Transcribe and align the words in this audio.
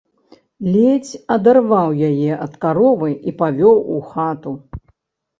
Ледзь 0.75 1.09
адарваў 1.33 1.89
яе 2.09 2.31
ад 2.45 2.53
каровы 2.65 3.11
і 3.33 3.35
павёў 3.43 3.75
у 3.97 3.99
хату. 4.15 4.55